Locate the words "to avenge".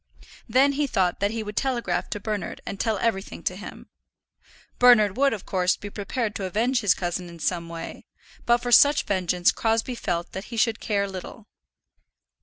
6.37-6.79